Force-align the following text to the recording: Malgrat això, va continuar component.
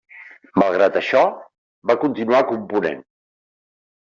Malgrat 0.61 0.97
això, 1.01 1.21
va 1.91 1.97
continuar 2.05 2.41
component. 2.55 3.05